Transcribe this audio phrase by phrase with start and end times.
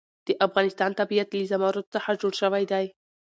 [0.27, 2.85] د افغانستان طبیعت له زمرد څخه جوړ شوی دی.